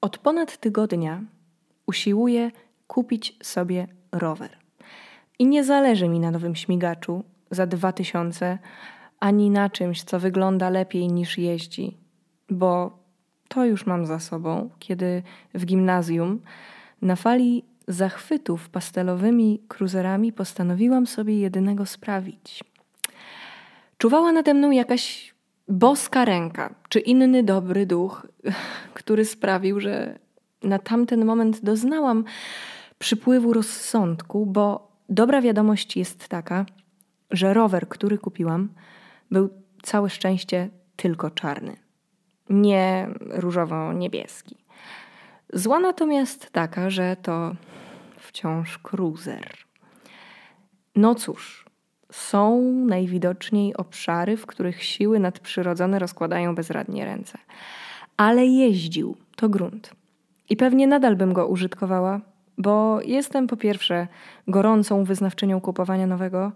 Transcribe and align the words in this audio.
Od 0.00 0.18
ponad 0.18 0.56
tygodnia 0.56 1.22
usiłuję 1.86 2.50
kupić 2.86 3.38
sobie 3.42 3.86
rower. 4.12 4.50
I 5.38 5.46
nie 5.46 5.64
zależy 5.64 6.08
mi 6.08 6.20
na 6.20 6.30
nowym 6.30 6.54
śmigaczu 6.54 7.24
za 7.50 7.66
dwa 7.66 7.92
tysiące, 7.92 8.58
ani 9.20 9.50
na 9.50 9.70
czymś, 9.70 10.02
co 10.02 10.20
wygląda 10.20 10.70
lepiej 10.70 11.08
niż 11.08 11.38
jeździ, 11.38 11.96
bo 12.50 12.98
to 13.48 13.64
już 13.64 13.86
mam 13.86 14.06
za 14.06 14.18
sobą, 14.18 14.70
kiedy 14.78 15.22
w 15.54 15.66
gimnazjum 15.66 16.40
na 17.02 17.16
fali 17.16 17.64
zachwytów 17.88 18.68
pastelowymi 18.68 19.62
kruzerami 19.68 20.32
postanowiłam 20.32 21.06
sobie 21.06 21.40
jedynego 21.40 21.86
sprawić. 21.86 22.64
Czuwała 23.98 24.32
nade 24.32 24.54
mną 24.54 24.70
jakaś 24.70 25.34
boska 25.68 26.24
ręka, 26.24 26.74
czy 26.88 27.00
inny 27.00 27.42
dobry 27.42 27.86
duch, 27.86 28.26
który 28.94 29.24
sprawił, 29.24 29.80
że 29.80 30.18
na 30.62 30.78
tamten 30.78 31.24
moment 31.24 31.64
doznałam 31.64 32.24
przypływu 32.98 33.52
rozsądku, 33.52 34.46
bo 34.46 34.92
dobra 35.08 35.42
wiadomość 35.42 35.96
jest 35.96 36.28
taka, 36.28 36.66
że 37.30 37.54
rower, 37.54 37.88
który 37.88 38.18
kupiłam, 38.18 38.68
był 39.30 39.50
całe 39.82 40.10
szczęście 40.10 40.68
tylko 40.96 41.30
czarny, 41.30 41.76
nie 42.50 43.08
różowo-niebieski. 43.20 44.56
Zła 45.52 45.80
natomiast 45.80 46.50
taka, 46.50 46.90
że 46.90 47.16
to 47.22 47.54
wciąż 48.16 48.78
cruiser. 48.78 49.52
No 50.96 51.14
cóż, 51.14 51.67
są 52.12 52.62
najwidoczniej 52.86 53.76
obszary, 53.76 54.36
w 54.36 54.46
których 54.46 54.82
siły 54.82 55.18
nadprzyrodzone 55.18 55.98
rozkładają 55.98 56.54
bezradnie 56.54 57.04
ręce. 57.04 57.38
Ale 58.16 58.46
jeździł, 58.46 59.16
to 59.36 59.48
grunt. 59.48 59.90
I 60.50 60.56
pewnie 60.56 60.86
nadal 60.86 61.16
bym 61.16 61.32
go 61.32 61.46
użytkowała, 61.46 62.20
bo 62.58 63.00
jestem 63.02 63.46
po 63.46 63.56
pierwsze 63.56 64.08
gorącą 64.48 65.04
wyznawczynią 65.04 65.60
kupowania 65.60 66.06
nowego 66.06 66.52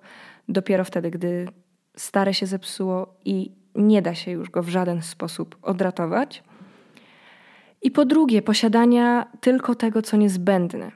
dopiero 0.49 0.85
wtedy, 0.85 1.11
gdy 1.11 1.49
stare 1.97 2.35
się 2.35 2.47
zepsuło 2.47 3.15
i 3.25 3.53
nie 3.75 4.03
da 4.03 4.15
się 4.15 4.31
już 4.31 4.51
go 4.51 4.63
w 4.63 4.69
żaden 4.69 5.03
sposób 5.03 5.57
odratować. 5.63 6.43
I 7.83 7.91
po 7.91 8.05
drugie, 8.05 8.43
posiadania 8.43 9.27
tylko 9.41 9.75
tego, 9.75 10.03
co 10.03 10.17
niezbędne. 10.17 10.93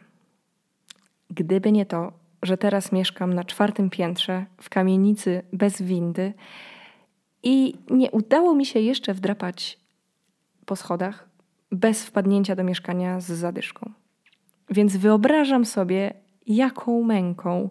Gdyby 1.30 1.72
nie 1.72 1.86
to, 1.86 2.12
że 2.46 2.58
teraz 2.58 2.92
mieszkam 2.92 3.34
na 3.34 3.44
czwartym 3.44 3.90
piętrze 3.90 4.46
w 4.60 4.68
kamienicy 4.68 5.42
bez 5.52 5.82
windy 5.82 6.34
i 7.42 7.74
nie 7.90 8.10
udało 8.10 8.54
mi 8.54 8.66
się 8.66 8.80
jeszcze 8.80 9.14
wdrapać 9.14 9.78
po 10.66 10.76
schodach 10.76 11.28
bez 11.72 12.04
wpadnięcia 12.04 12.56
do 12.56 12.64
mieszkania 12.64 13.20
z 13.20 13.26
zadyszką. 13.26 13.92
Więc 14.70 14.96
wyobrażam 14.96 15.64
sobie, 15.64 16.14
jaką 16.46 17.02
męką 17.02 17.70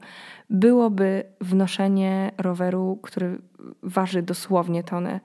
byłoby 0.50 1.23
wnoszenie 1.42 2.31
roweru, 2.38 3.00
który 3.02 3.42
waży 3.84 4.22
dosłownie 4.22 4.84
tonę 4.84 5.20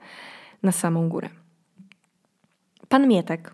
na 0.63 0.71
samą 0.71 1.09
górę. 1.09 1.29
Pan 2.87 3.07
Mietek, 3.07 3.53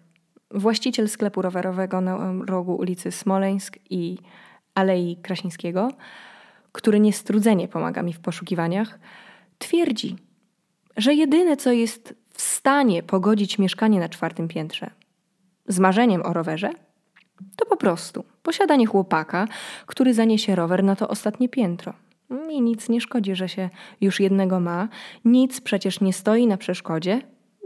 właściciel 0.51 1.09
sklepu 1.09 1.41
rowerowego 1.41 2.01
na 2.01 2.33
rogu 2.47 2.75
ulicy 2.75 3.11
Smoleńsk 3.11 3.77
i 3.89 4.17
Alei 4.77 5.17
Krasińskiego, 5.21 5.91
który 6.71 6.99
niestrudzenie 6.99 7.67
pomaga 7.67 8.03
mi 8.03 8.13
w 8.13 8.19
poszukiwaniach, 8.19 8.99
twierdzi, 9.57 10.15
że 10.97 11.13
jedyne 11.13 11.57
co 11.57 11.71
jest 11.71 12.15
w 12.29 12.41
stanie 12.41 13.03
pogodzić 13.03 13.59
mieszkanie 13.59 13.99
na 13.99 14.09
czwartym 14.09 14.47
piętrze 14.47 14.89
z 15.67 15.79
marzeniem 15.79 16.21
o 16.25 16.33
rowerze, 16.33 16.69
to 17.55 17.65
po 17.65 17.77
prostu 17.77 18.23
posiadanie 18.43 18.85
chłopaka, 18.85 19.47
który 19.85 20.13
zaniesie 20.13 20.55
rower 20.55 20.83
na 20.83 20.95
to 20.95 21.07
ostatnie 21.07 21.49
piętro. 21.49 21.93
I 22.49 22.61
nic 22.61 22.89
nie 22.89 23.01
szkodzi, 23.01 23.35
że 23.35 23.49
się 23.49 23.69
już 24.01 24.19
jednego 24.19 24.59
ma, 24.59 24.87
nic 25.25 25.61
przecież 25.61 26.01
nie 26.01 26.13
stoi 26.13 26.47
na 26.47 26.57
przeszkodzie, 26.57 27.21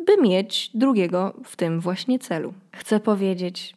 by 0.05 0.21
mieć 0.21 0.71
drugiego 0.73 1.33
w 1.45 1.55
tym 1.55 1.79
właśnie 1.79 2.19
celu. 2.19 2.53
Chcę 2.71 2.99
powiedzieć, 2.99 3.75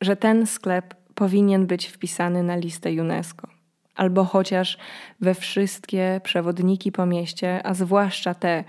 że 0.00 0.16
ten 0.16 0.46
sklep 0.46 0.94
powinien 1.22 1.66
być 1.66 1.86
wpisany 1.86 2.42
na 2.42 2.56
listę 2.56 2.90
UNESCO, 2.90 3.48
albo 3.94 4.24
chociaż 4.24 4.78
we 5.20 5.34
wszystkie 5.34 6.20
przewodniki 6.24 6.92
po 6.92 7.06
mieście, 7.06 7.66
a 7.66 7.74
zwłaszcza 7.74 8.34
te 8.34 8.64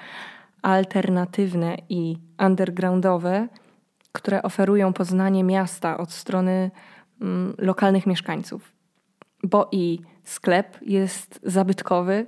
alternatywne 0.62 1.78
i 1.90 2.18
undergroundowe, 2.40 3.48
które 4.12 4.44
oferują 4.44 4.94
poznanie 4.94 5.44
miasta 5.44 5.98
od 5.98 6.12
strony 6.12 6.72
mm, 7.22 7.54
lokalnych 7.58 8.08
mieszkańców. 8.08 8.72
Bo 9.44 9.70
i 9.72 10.00
sklep 10.24 10.78
jest 10.82 11.40
zabytkowy, 11.44 12.26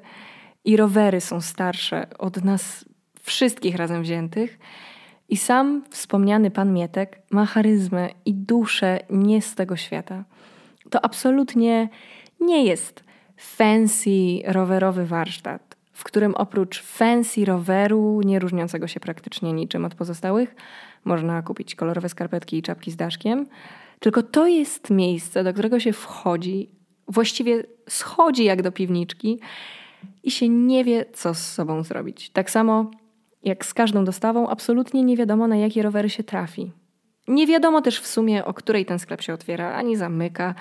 i 0.63 0.77
rowery 0.77 1.21
są 1.21 1.41
starsze 1.41 2.07
od 2.17 2.43
nas 2.43 2.85
wszystkich 3.21 3.75
razem 3.75 4.01
wziętych. 4.01 4.59
I 5.29 5.37
sam 5.37 5.83
wspomniany 5.89 6.51
pan 6.51 6.73
Mietek 6.73 7.21
ma 7.31 7.45
charyzmę 7.45 8.09
i 8.25 8.33
duszę 8.33 8.99
nie 9.09 9.41
z 9.41 9.55
tego 9.55 9.75
świata. 9.75 10.23
To 10.89 11.05
absolutnie 11.05 11.89
nie 12.39 12.65
jest 12.65 13.03
fancy 13.37 14.09
rowerowy 14.45 15.05
warsztat, 15.05 15.75
w 15.93 16.03
którym 16.03 16.35
oprócz 16.35 16.81
fancy 16.81 17.45
roweru, 17.45 18.21
nie 18.25 18.39
różniącego 18.39 18.87
się 18.87 18.99
praktycznie 18.99 19.53
niczym 19.53 19.85
od 19.85 19.95
pozostałych, 19.95 20.55
można 21.05 21.41
kupić 21.41 21.75
kolorowe 21.75 22.09
skarpetki 22.09 22.57
i 22.57 22.61
czapki 22.61 22.91
z 22.91 22.95
daszkiem. 22.95 23.47
Tylko 23.99 24.23
to 24.23 24.47
jest 24.47 24.89
miejsce, 24.89 25.43
do 25.43 25.53
którego 25.53 25.79
się 25.79 25.93
wchodzi, 25.93 26.69
właściwie 27.07 27.63
schodzi 27.89 28.43
jak 28.43 28.61
do 28.61 28.71
piwniczki 28.71 29.39
i 30.23 30.31
się 30.31 30.49
nie 30.49 30.83
wie, 30.83 31.05
co 31.13 31.33
z 31.33 31.51
sobą 31.51 31.83
zrobić. 31.83 32.29
Tak 32.29 32.51
samo 32.51 32.91
jak 33.45 33.65
z 33.65 33.73
każdą 33.73 34.05
dostawą, 34.05 34.49
absolutnie 34.49 35.03
nie 35.03 35.17
wiadomo, 35.17 35.47
na 35.47 35.55
jakie 35.55 35.83
rowery 35.83 36.09
się 36.09 36.23
trafi. 36.23 36.71
Nie 37.27 37.47
wiadomo 37.47 37.81
też 37.81 37.99
w 37.99 38.07
sumie, 38.07 38.45
o 38.45 38.53
której 38.53 38.85
ten 38.85 38.99
sklep 38.99 39.21
się 39.21 39.33
otwiera, 39.33 39.73
ani 39.73 39.95
zamyka, 39.95 40.55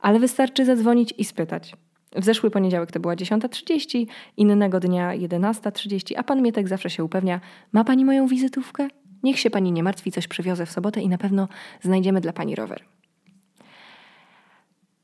ale 0.00 0.18
wystarczy 0.18 0.64
zadzwonić 0.64 1.14
i 1.18 1.24
spytać. 1.24 1.76
W 2.16 2.24
zeszły 2.24 2.50
poniedziałek 2.50 2.92
to 2.92 3.00
była 3.00 3.14
10.30, 3.14 4.06
innego 4.36 4.80
dnia 4.80 5.10
11.30, 5.10 6.14
a 6.16 6.22
pan 6.22 6.42
Mietek 6.42 6.68
zawsze 6.68 6.90
się 6.90 7.04
upewnia: 7.04 7.40
Ma 7.72 7.84
pani 7.84 8.04
moją 8.04 8.26
wizytówkę? 8.26 8.88
Niech 9.22 9.38
się 9.38 9.50
pani 9.50 9.72
nie 9.72 9.82
martwi, 9.82 10.12
coś 10.12 10.28
przywiozę 10.28 10.66
w 10.66 10.70
sobotę 10.70 11.00
i 11.00 11.08
na 11.08 11.18
pewno 11.18 11.48
znajdziemy 11.82 12.20
dla 12.20 12.32
pani 12.32 12.54
rower. 12.54 12.84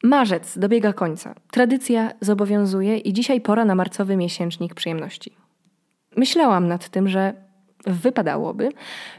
Marzec 0.02 0.58
dobiega 0.58 0.92
końca. 0.92 1.34
Tradycja 1.50 2.12
zobowiązuje 2.20 2.98
i 2.98 3.12
dzisiaj 3.12 3.40
pora 3.40 3.64
na 3.64 3.74
marcowy 3.74 4.16
miesięcznik 4.16 4.74
przyjemności. 4.74 5.36
Myślałam 6.16 6.68
nad 6.68 6.88
tym, 6.88 7.08
że 7.08 7.34
wypadałoby, 7.86 8.68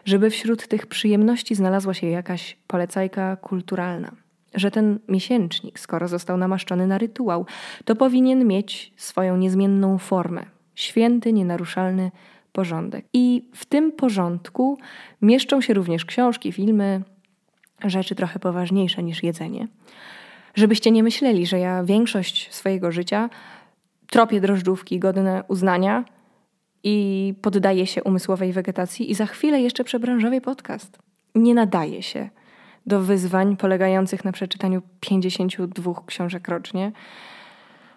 żeby 0.05 0.29
wśród 0.29 0.67
tych 0.67 0.87
przyjemności 0.87 1.55
znalazła 1.55 1.93
się 1.93 2.07
jakaś 2.07 2.57
polecajka 2.67 3.35
kulturalna. 3.35 4.11
Że 4.53 4.71
ten 4.71 4.99
miesięcznik, 5.07 5.79
skoro 5.79 6.07
został 6.07 6.37
namaszczony 6.37 6.87
na 6.87 6.97
rytuał, 6.97 7.45
to 7.85 7.95
powinien 7.95 8.47
mieć 8.47 8.93
swoją 8.97 9.37
niezmienną 9.37 9.97
formę 9.97 10.45
święty, 10.75 11.33
nienaruszalny 11.33 12.11
porządek. 12.51 13.05
I 13.13 13.49
w 13.53 13.65
tym 13.65 13.91
porządku 13.91 14.77
mieszczą 15.21 15.61
się 15.61 15.73
również 15.73 16.05
książki, 16.05 16.51
filmy, 16.51 17.01
rzeczy 17.83 18.15
trochę 18.15 18.39
poważniejsze 18.39 19.03
niż 19.03 19.23
jedzenie. 19.23 19.67
Żebyście 20.55 20.91
nie 20.91 21.03
myśleli, 21.03 21.45
że 21.45 21.59
ja 21.59 21.83
większość 21.83 22.53
swojego 22.53 22.91
życia 22.91 23.29
tropię 24.07 24.41
drożdżówki 24.41 24.99
godne 24.99 25.43
uznania 25.47 26.05
i 26.83 27.33
poddaję 27.41 27.87
się 27.87 28.03
umysłowej 28.03 28.53
wegetacji 28.53 29.11
i 29.11 29.15
za 29.15 29.25
chwilę 29.25 29.61
jeszcze 29.61 29.83
przebranżowię 29.83 30.41
podcast. 30.41 30.99
Nie 31.35 31.53
nadaje 31.53 32.03
się 32.03 32.29
do 32.85 33.01
wyzwań 33.01 33.57
polegających 33.57 34.25
na 34.25 34.31
przeczytaniu 34.31 34.81
52 34.99 35.93
książek 36.05 36.47
rocznie. 36.47 36.91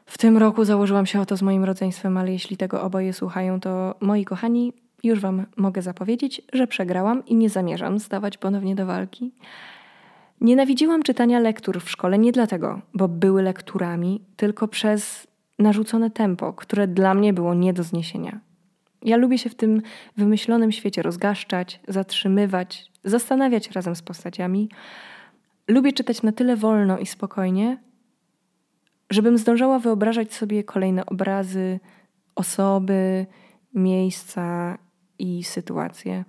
W 0.07 0.19
tym 0.19 0.39
roku 0.39 0.65
założyłam 0.65 1.07
się 1.07 1.21
o 1.21 1.27
to 1.27 1.37
z 1.37 1.43
moim 1.43 1.65
rodzeństwem, 1.65 2.17
ale 2.17 2.33
jeśli 2.33 2.57
tego 2.57 2.83
oboje 2.83 3.13
słuchają, 3.13 3.61
to 3.61 3.95
moi 4.01 4.25
kochani, 4.25 4.73
już 5.03 5.21
Wam 5.21 5.47
mogę 5.57 5.83
zapowiedzieć, 5.83 6.43
że 6.53 6.67
przegrałam 6.67 7.27
i 7.27 7.35
nie 7.35 7.51
zamierzam 7.51 8.01
stawać 8.01 8.39
ponownie 8.39 8.75
do 8.75 8.87
walki. 8.87 9.33
Nienawidziłam 10.41 11.03
czytania 11.03 11.41
lektur 11.41 11.81
w 11.81 11.91
szkole 11.91 12.19
nie 12.19 12.33
dlatego, 12.33 12.81
bo 12.95 13.09
były 13.09 13.43
lekturami, 13.43 14.21
tylko 14.37 14.69
przez 14.69 15.27
narzucone 15.59 16.11
tempo, 16.11 16.53
które 16.53 16.89
dla 16.89 17.15
mnie 17.15 17.33
było 17.33 17.55
nie 17.55 17.73
do 17.73 17.83
zniesienia. 17.83 18.41
Ja 19.05 19.17
lubię 19.17 19.39
się 19.39 19.51
w 19.51 19.55
tym 19.55 19.83
wymyślonym 20.17 20.73
świecie 20.73 21.03
rozgaszczać, 21.03 21.81
zatrzymywać, 21.89 22.91
zastanawiać 23.05 23.71
razem 23.71 23.97
z 23.97 24.03
postaciami. 24.03 24.69
Lubię 25.69 25.93
czytać 25.93 26.23
na 26.23 26.33
tyle 26.33 26.57
wolno 26.57 26.99
i 26.99 27.07
spokojnie, 27.07 27.79
żebym 29.11 29.39
zdążała 29.39 29.79
wyobrażać 29.79 30.35
sobie 30.35 30.65
kolejne 30.65 31.07
obrazy, 31.07 31.81
osoby, 32.35 33.27
miejsca 33.75 34.79
i 35.19 35.45
sytuacje. 35.45 36.25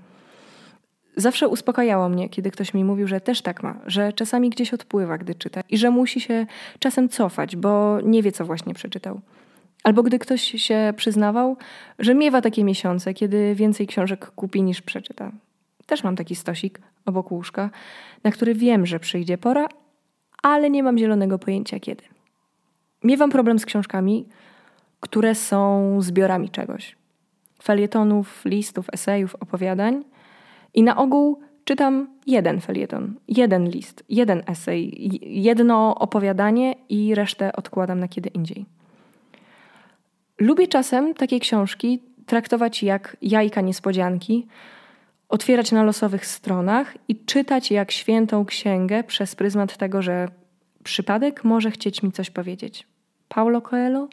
Zawsze 1.17 1.47
uspokajało 1.47 2.09
mnie, 2.09 2.29
kiedy 2.29 2.51
ktoś 2.51 2.73
mi 2.73 2.83
mówił, 2.83 3.07
że 3.07 3.21
też 3.21 3.41
tak 3.41 3.63
ma, 3.63 3.79
że 3.85 4.13
czasami 4.13 4.49
gdzieś 4.49 4.73
odpływa, 4.73 5.17
gdy 5.17 5.35
czyta 5.35 5.61
i 5.69 5.77
że 5.77 5.89
musi 5.89 6.21
się 6.21 6.45
czasem 6.79 7.09
cofać, 7.09 7.55
bo 7.55 8.01
nie 8.01 8.23
wie, 8.23 8.31
co 8.31 8.45
właśnie 8.45 8.73
przeczytał. 8.73 9.21
Albo 9.85 10.03
gdy 10.03 10.19
ktoś 10.19 10.41
się 10.41 10.93
przyznawał, 10.95 11.57
że 11.99 12.15
miewa 12.15 12.41
takie 12.41 12.63
miesiące, 12.63 13.13
kiedy 13.13 13.55
więcej 13.55 13.87
książek 13.87 14.31
kupi 14.31 14.63
niż 14.63 14.81
przeczyta. 14.81 15.31
Też 15.85 16.03
mam 16.03 16.15
taki 16.15 16.35
stosik 16.35 16.81
obok 17.05 17.31
łóżka, 17.31 17.69
na 18.23 18.31
który 18.31 18.55
wiem, 18.55 18.85
że 18.85 18.99
przyjdzie 18.99 19.37
pora, 19.37 19.67
ale 20.43 20.69
nie 20.69 20.83
mam 20.83 20.97
zielonego 20.97 21.39
pojęcia 21.39 21.79
kiedy. 21.79 22.03
Miewam 23.03 23.29
problem 23.29 23.59
z 23.59 23.65
książkami, 23.65 24.25
które 24.99 25.35
są 25.35 25.97
zbiorami 26.01 26.49
czegoś. 26.49 26.95
Felietonów, 27.63 28.45
listów, 28.45 28.89
esejów, 28.93 29.35
opowiadań. 29.35 30.03
I 30.73 30.83
na 30.83 30.97
ogół 30.97 31.39
czytam 31.65 32.07
jeden 32.27 32.61
felieton, 32.61 33.13
jeden 33.27 33.69
list, 33.69 34.03
jeden 34.09 34.43
esej, 34.47 35.09
jedno 35.43 35.95
opowiadanie 35.95 36.75
i 36.89 37.15
resztę 37.15 37.53
odkładam 37.53 37.99
na 37.99 38.07
kiedy 38.07 38.29
indziej. 38.29 38.65
Lubię 40.39 40.67
czasem 40.67 41.13
takie 41.13 41.39
książki 41.39 41.99
traktować 42.25 42.83
jak 42.83 43.17
jajka 43.21 43.61
niespodzianki, 43.61 44.47
otwierać 45.29 45.71
na 45.71 45.83
losowych 45.83 46.25
stronach 46.25 46.97
i 47.07 47.15
czytać 47.15 47.71
jak 47.71 47.91
świętą 47.91 48.45
księgę 48.45 49.03
przez 49.03 49.35
pryzmat 49.35 49.77
tego, 49.77 50.01
że 50.01 50.27
przypadek 50.83 51.43
może 51.43 51.71
chcieć 51.71 52.03
mi 52.03 52.11
coś 52.11 52.29
powiedzieć. 52.29 52.87
Paulo 53.27 53.61
Coelho? 53.61 54.07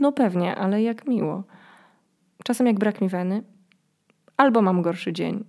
No 0.00 0.12
pewnie, 0.12 0.56
ale 0.56 0.82
jak 0.82 1.06
miło. 1.06 1.44
Czasem 2.44 2.66
jak 2.66 2.78
brak 2.78 3.00
mi 3.00 3.08
weny, 3.08 3.42
albo 4.36 4.62
mam 4.62 4.82
gorszy 4.82 5.12
dzień. 5.12 5.44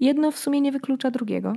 Jedno 0.00 0.30
w 0.30 0.38
sumie 0.38 0.60
nie 0.60 0.72
wyklucza 0.72 1.10
drugiego. 1.10 1.52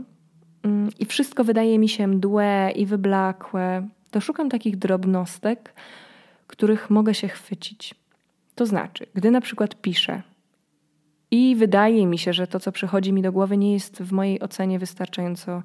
Mm, 0.63 0.89
I 0.99 1.05
wszystko 1.05 1.43
wydaje 1.43 1.79
mi 1.79 1.89
się 1.89 2.07
mdłe 2.07 2.71
i 2.75 2.85
wyblakłe. 2.85 3.87
To 4.11 4.21
szukam 4.21 4.49
takich 4.49 4.77
drobnostek, 4.77 5.73
których 6.47 6.89
mogę 6.89 7.13
się 7.13 7.27
chwycić. 7.27 7.95
To 8.55 8.65
znaczy, 8.65 9.05
gdy 9.13 9.31
na 9.31 9.41
przykład 9.41 9.81
piszę 9.81 10.21
i 11.31 11.55
wydaje 11.55 12.07
mi 12.07 12.17
się, 12.17 12.33
że 12.33 12.47
to, 12.47 12.59
co 12.59 12.71
przychodzi 12.71 13.13
mi 13.13 13.21
do 13.21 13.31
głowy, 13.31 13.57
nie 13.57 13.73
jest 13.73 14.01
w 14.01 14.11
mojej 14.11 14.41
ocenie 14.41 14.79
wystarczająco 14.79 15.63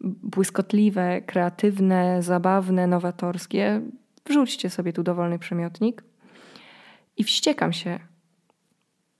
błyskotliwe, 0.00 1.20
kreatywne, 1.20 2.22
zabawne, 2.22 2.86
nowatorskie, 2.86 3.80
wrzućcie 4.26 4.70
sobie 4.70 4.92
tu 4.92 5.02
dowolny 5.02 5.38
przymiotnik 5.38 6.04
i 7.16 7.24
wściekam 7.24 7.72
się, 7.72 7.98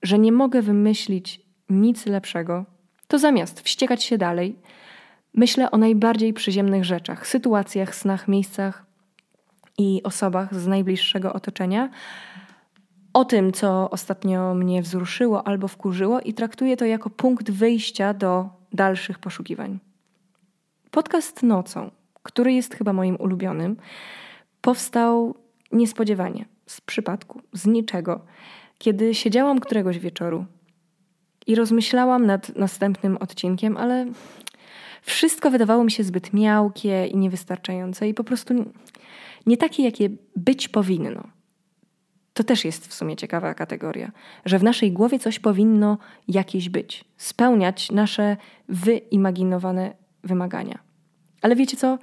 że 0.01 0.19
nie 0.19 0.31
mogę 0.31 0.61
wymyślić 0.61 1.41
nic 1.69 2.05
lepszego, 2.05 2.65
to 3.07 3.19
zamiast 3.19 3.61
wściekać 3.61 4.03
się 4.03 4.17
dalej, 4.17 4.59
myślę 5.33 5.71
o 5.71 5.77
najbardziej 5.77 6.33
przyziemnych 6.33 6.85
rzeczach, 6.85 7.27
sytuacjach, 7.27 7.95
snach, 7.95 8.27
miejscach 8.27 8.85
i 9.77 10.03
osobach 10.03 10.55
z 10.55 10.67
najbliższego 10.67 11.33
otoczenia, 11.33 11.89
o 13.13 13.25
tym, 13.25 13.51
co 13.51 13.89
ostatnio 13.89 14.53
mnie 14.55 14.81
wzruszyło 14.81 15.47
albo 15.47 15.67
wkurzyło, 15.67 16.19
i 16.21 16.33
traktuję 16.33 16.77
to 16.77 16.85
jako 16.85 17.09
punkt 17.09 17.51
wyjścia 17.51 18.13
do 18.13 18.49
dalszych 18.73 19.19
poszukiwań. 19.19 19.79
Podcast 20.91 21.43
Nocą, 21.43 21.91
który 22.23 22.53
jest 22.53 22.75
chyba 22.75 22.93
moim 22.93 23.15
ulubionym, 23.15 23.77
powstał 24.61 25.35
niespodziewanie, 25.71 26.45
z 26.67 26.81
przypadku, 26.81 27.41
z 27.53 27.65
niczego, 27.65 28.25
kiedy 28.77 29.15
siedziałam 29.15 29.59
któregoś 29.59 29.99
wieczoru 29.99 30.45
i 31.47 31.55
rozmyślałam 31.55 32.25
nad 32.25 32.55
następnym 32.55 33.17
odcinkiem, 33.17 33.77
ale 33.77 34.05
wszystko 35.01 35.51
wydawało 35.51 35.83
mi 35.83 35.91
się 35.91 36.03
zbyt 36.03 36.33
miałkie 36.33 37.07
i 37.07 37.17
niewystarczające 37.17 38.09
i 38.09 38.13
po 38.13 38.23
prostu 38.23 38.53
nie 39.45 39.57
takie, 39.57 39.83
jakie 39.83 40.09
być 40.35 40.67
powinno. 40.69 41.23
To 42.33 42.43
też 42.43 42.65
jest 42.65 42.87
w 42.87 42.93
sumie 42.93 43.15
ciekawa 43.15 43.53
kategoria, 43.53 44.11
że 44.45 44.59
w 44.59 44.63
naszej 44.63 44.91
głowie 44.91 45.19
coś 45.19 45.39
powinno 45.39 45.97
jakieś 46.27 46.69
być, 46.69 47.05
spełniać 47.17 47.91
nasze 47.91 48.37
wyimaginowane 48.69 49.93
wymagania. 50.23 50.79
Ale 51.41 51.55
wiecie 51.55 51.77
co? 51.77 51.99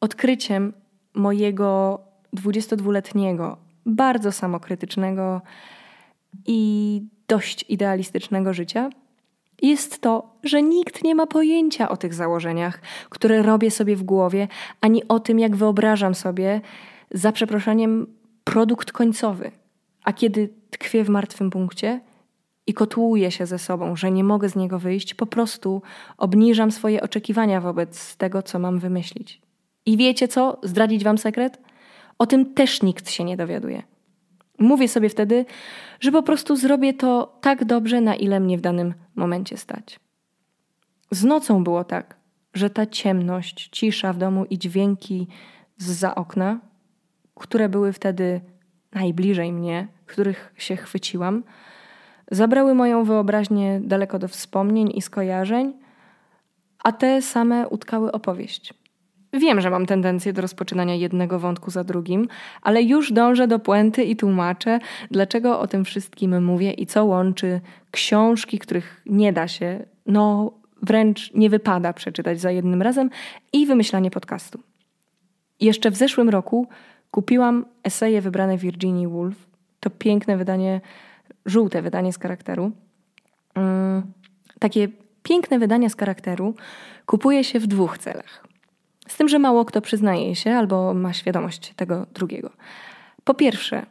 Odkryciem 0.00 0.72
mojego 1.14 2.00
22-letniego, 2.36 3.56
bardzo 3.86 4.32
samokrytycznego 4.32 5.42
i 6.46 7.02
dość 7.28 7.64
idealistycznego 7.68 8.54
życia 8.54 8.90
jest 9.64 10.00
to, 10.00 10.36
że 10.42 10.62
nikt 10.62 11.04
nie 11.04 11.14
ma 11.14 11.26
pojęcia 11.26 11.88
o 11.88 11.96
tych 11.96 12.14
założeniach, 12.14 12.80
które 13.10 13.42
robię 13.42 13.70
sobie 13.70 13.96
w 13.96 14.02
głowie, 14.02 14.48
ani 14.80 15.08
o 15.08 15.20
tym, 15.20 15.38
jak 15.38 15.56
wyobrażam 15.56 16.14
sobie, 16.14 16.60
za 17.10 17.32
przeproszeniem, 17.32 18.06
produkt 18.44 18.92
końcowy. 18.92 19.50
A 20.04 20.12
kiedy 20.12 20.48
tkwię 20.70 21.04
w 21.04 21.08
martwym 21.08 21.50
punkcie 21.50 22.00
i 22.66 22.74
kotłuję 22.74 23.30
się 23.30 23.46
ze 23.46 23.58
sobą, 23.58 23.96
że 23.96 24.10
nie 24.10 24.24
mogę 24.24 24.48
z 24.48 24.56
niego 24.56 24.78
wyjść, 24.78 25.14
po 25.14 25.26
prostu 25.26 25.82
obniżam 26.18 26.70
swoje 26.72 27.02
oczekiwania 27.02 27.60
wobec 27.60 28.16
tego, 28.16 28.42
co 28.42 28.58
mam 28.58 28.78
wymyślić. 28.78 29.40
I 29.86 29.96
wiecie 29.96 30.28
co? 30.28 30.58
Zdradzić 30.62 31.04
wam 31.04 31.18
sekret? 31.18 31.58
O 32.18 32.26
tym 32.26 32.54
też 32.54 32.82
nikt 32.82 33.10
się 33.10 33.24
nie 33.24 33.36
dowiaduje. 33.36 33.82
Mówię 34.58 34.88
sobie 34.88 35.08
wtedy, 35.08 35.44
że 36.00 36.12
po 36.12 36.22
prostu 36.22 36.56
zrobię 36.56 36.94
to 36.94 37.38
tak 37.40 37.64
dobrze, 37.64 38.00
na 38.00 38.14
ile 38.14 38.40
mnie 38.40 38.58
w 38.58 38.60
danym 38.60 38.94
momencie 39.14 39.56
stać. 39.56 40.00
Z 41.10 41.24
nocą 41.24 41.64
było 41.64 41.84
tak, 41.84 42.16
że 42.54 42.70
ta 42.70 42.86
ciemność, 42.86 43.68
cisza 43.72 44.12
w 44.12 44.18
domu 44.18 44.44
i 44.44 44.58
dźwięki 44.58 45.28
z 45.76 45.90
za 45.90 46.14
okna, 46.14 46.60
które 47.34 47.68
były 47.68 47.92
wtedy 47.92 48.40
najbliżej 48.92 49.52
mnie, 49.52 49.88
których 50.06 50.54
się 50.56 50.76
chwyciłam, 50.76 51.44
zabrały 52.30 52.74
moją 52.74 53.04
wyobraźnię 53.04 53.80
daleko 53.84 54.18
do 54.18 54.28
wspomnień 54.28 54.90
i 54.94 55.02
skojarzeń, 55.02 55.72
a 56.84 56.92
te 56.92 57.22
same 57.22 57.68
utkały 57.68 58.12
opowieść. 58.12 58.74
Wiem, 59.34 59.60
że 59.60 59.70
mam 59.70 59.86
tendencję 59.86 60.32
do 60.32 60.42
rozpoczynania 60.42 60.94
jednego 60.94 61.38
wątku 61.38 61.70
za 61.70 61.84
drugim, 61.84 62.28
ale 62.62 62.82
już 62.82 63.12
dążę 63.12 63.48
do 63.48 63.58
puenty 63.58 64.04
i 64.04 64.16
tłumaczę, 64.16 64.78
dlaczego 65.10 65.60
o 65.60 65.66
tym 65.66 65.84
wszystkim 65.84 66.44
mówię 66.44 66.72
i 66.72 66.86
co 66.86 67.04
łączy 67.04 67.60
książki, 67.90 68.58
których 68.58 69.02
nie 69.06 69.32
da 69.32 69.48
się, 69.48 69.86
no 70.06 70.52
wręcz 70.82 71.34
nie 71.34 71.50
wypada 71.50 71.92
przeczytać 71.92 72.40
za 72.40 72.50
jednym 72.50 72.82
razem 72.82 73.10
i 73.52 73.66
wymyślanie 73.66 74.10
podcastu. 74.10 74.60
Jeszcze 75.60 75.90
w 75.90 75.96
zeszłym 75.96 76.28
roku 76.28 76.68
kupiłam 77.10 77.64
eseje 77.84 78.20
wybrane 78.20 78.58
Virginia 78.58 79.08
Woolf. 79.08 79.46
To 79.80 79.90
piękne 79.90 80.36
wydanie, 80.36 80.80
żółte 81.46 81.82
wydanie 81.82 82.12
z 82.12 82.18
charakteru. 82.18 82.72
Mm, 83.54 84.02
takie 84.58 84.88
piękne 85.22 85.58
wydania 85.58 85.88
z 85.88 85.96
charakteru 85.96 86.54
kupuje 87.06 87.44
się 87.44 87.60
w 87.60 87.66
dwóch 87.66 87.98
celach. 87.98 88.53
Z 89.08 89.16
tym, 89.16 89.28
że 89.28 89.38
mało 89.38 89.64
kto 89.64 89.80
przyznaje 89.80 90.36
się 90.36 90.52
albo 90.52 90.94
ma 90.94 91.12
świadomość 91.12 91.72
tego 91.76 92.06
drugiego. 92.14 92.50
Po 93.24 93.34
pierwsze, 93.34 93.86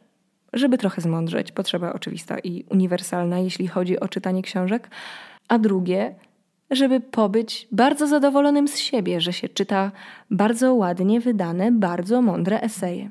żeby 0.53 0.77
trochę 0.77 1.01
zmądrzeć, 1.01 1.51
potrzeba 1.51 1.93
oczywista 1.93 2.39
i 2.39 2.65
uniwersalna, 2.69 3.39
jeśli 3.39 3.67
chodzi 3.67 3.99
o 3.99 4.07
czytanie 4.07 4.41
książek, 4.41 4.89
a 5.47 5.59
drugie, 5.59 6.15
żeby 6.71 6.99
pobyć 6.99 7.67
bardzo 7.71 8.07
zadowolonym 8.07 8.67
z 8.67 8.77
siebie, 8.77 9.21
że 9.21 9.33
się 9.33 9.49
czyta 9.49 9.91
bardzo 10.31 10.73
ładnie 10.73 11.19
wydane, 11.19 11.71
bardzo 11.71 12.21
mądre 12.21 12.61
eseje. 12.61 13.09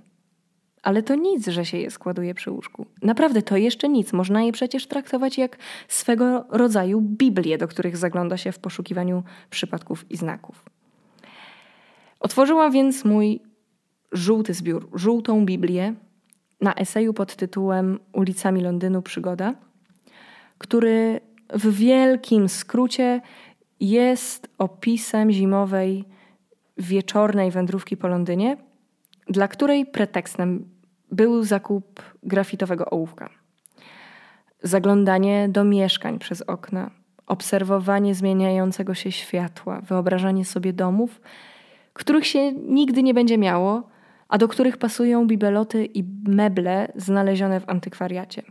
Ale 0.83 1.03
to 1.03 1.15
nic, 1.15 1.49
że 1.49 1.65
się 1.65 1.79
je 1.79 1.91
składuje 1.91 2.35
przy 2.35 2.51
łóżku. 2.51 2.87
Naprawdę 3.03 3.43
to 3.43 3.57
jeszcze 3.57 3.89
nic. 3.89 4.13
Można 4.13 4.43
je 4.43 4.53
przecież 4.53 4.87
traktować 4.87 5.39
jak 5.39 5.57
swego 5.89 6.45
rodzaju 6.49 7.01
Biblię, 7.01 7.59
do 7.59 7.69
których 7.69 7.97
zagląda 7.97 8.37
się 8.37 8.53
w 8.53 8.59
poszukiwaniu 8.59 9.23
przypadków 9.51 10.11
i 10.11 10.17
znaków. 10.17 10.65
Otworzyłam 12.23 12.73
więc 12.73 13.05
mój 13.05 13.41
żółty 14.13 14.55
zbiór, 14.55 14.89
żółtą 14.95 15.47
Biblię 15.47 15.95
na 16.61 16.75
eseju 16.75 17.15
pod 17.15 17.37
tytułem 17.37 17.99
Ulicami 18.13 18.61
Londynu 18.61 19.03
Przygoda, 19.03 19.55
który 20.59 21.21
w 21.55 21.77
wielkim 21.77 22.49
skrócie 22.49 23.21
jest 23.81 24.49
opisem 24.59 25.33
zimowej 25.33 26.05
wieczornej 26.79 27.51
wędrówki 27.51 27.97
po 27.97 28.09
Londynie, 28.09 28.57
dla 29.29 29.49
której 29.49 29.87
pretekstem 29.87 30.69
był 31.11 31.45
zakup 31.45 32.03
grafitowego 32.23 32.85
ołówka. 32.85 33.31
Zaglądanie 34.63 35.49
do 35.49 35.65
mieszkań 35.65 36.19
przez 36.19 36.43
okna, 36.43 36.91
obserwowanie 37.27 38.15
zmieniającego 38.15 38.95
się 38.95 39.13
światła, 39.13 39.81
wyobrażanie 39.81 40.45
sobie 40.45 40.73
domów– 40.73 41.21
których 41.93 42.27
się 42.27 42.53
nigdy 42.53 43.03
nie 43.03 43.15
będzie 43.15 43.39
miało, 43.39 43.89
a 44.29 44.39
do 44.39 44.49
których 44.49 44.77
pasują 44.77 45.27
bibeloty 45.27 45.85
i 45.85 46.05
meble 46.29 46.93
znalezione 46.97 47.61
w 47.61 47.69
antykwariacie. 47.69 48.43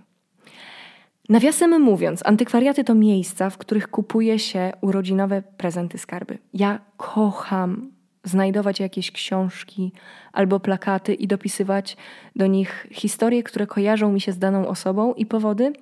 Nawiasem 1.29 1.81
mówiąc, 1.81 2.21
antykwariaty 2.25 2.83
to 2.83 2.95
miejsca, 2.95 3.49
w 3.49 3.57
których 3.57 3.87
kupuje 3.87 4.39
się 4.39 4.71
urodzinowe 4.81 5.41
prezenty 5.57 5.97
skarby. 5.97 6.37
Ja 6.53 6.79
kocham 6.97 7.91
znajdować 8.23 8.79
jakieś 8.79 9.11
książki 9.11 9.91
albo 10.33 10.59
plakaty 10.59 11.13
i 11.13 11.27
dopisywać 11.27 11.97
do 12.35 12.47
nich 12.47 12.87
historie, 12.91 13.43
które 13.43 13.67
kojarzą 13.67 14.11
mi 14.11 14.21
się 14.21 14.31
z 14.31 14.39
daną 14.39 14.67
osobą 14.67 15.13
i 15.13 15.25
powody, 15.25 15.73